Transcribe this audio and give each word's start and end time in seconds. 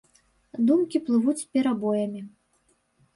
Думкі 0.69 1.01
плывуць 1.09 1.35
з 1.41 1.45
перабоямі. 1.57 2.21